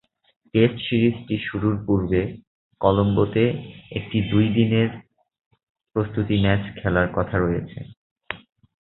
[0.53, 2.21] Test সিরিজটি শুরুর পূর্বে
[2.81, 3.43] কলম্বোতে
[3.91, 4.89] একটি দুই-দিনের
[5.95, 7.79] প্রস্তুতি ম্যাচ খেলার কথা রয়েছে।